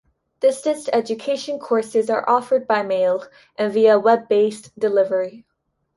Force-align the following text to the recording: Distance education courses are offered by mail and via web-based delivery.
Distance 0.39 0.89
education 0.91 1.59
courses 1.59 2.09
are 2.09 2.27
offered 2.27 2.65
by 2.65 2.81
mail 2.81 3.23
and 3.55 3.71
via 3.71 3.99
web-based 3.99 4.71
delivery. 4.79 5.45